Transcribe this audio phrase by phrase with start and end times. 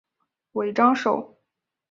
[0.53, 1.37] 尾张守。